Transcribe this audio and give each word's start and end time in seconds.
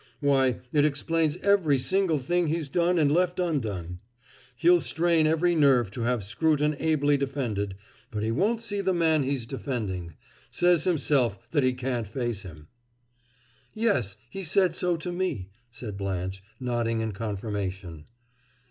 Why, 0.19 0.61
it 0.73 0.83
explains 0.83 1.37
every 1.43 1.77
single 1.77 2.17
thing 2.17 2.47
he's 2.47 2.69
done 2.69 2.97
and 2.97 3.11
left 3.11 3.39
undone. 3.39 3.99
He'll 4.55 4.79
strain 4.81 5.27
every 5.27 5.53
nerve 5.53 5.91
to 5.91 6.01
have 6.01 6.23
Scruton 6.23 6.75
ably 6.79 7.17
defended, 7.17 7.75
but 8.09 8.23
he 8.23 8.31
won't 8.31 8.61
see 8.63 8.81
the 8.81 8.95
man 8.95 9.21
he's 9.21 9.45
defending; 9.45 10.15
says 10.49 10.85
himself 10.85 11.47
that 11.51 11.61
he 11.61 11.73
can't 11.73 12.07
face 12.07 12.41
him!" 12.41 12.67
"Yes. 13.75 14.17
He 14.31 14.43
said 14.43 14.73
so 14.73 14.95
to 14.97 15.11
me," 15.11 15.49
said 15.69 15.97
Blanche, 15.99 16.41
nodding 16.59 17.01
in 17.01 17.11
confirmation. 17.11 18.05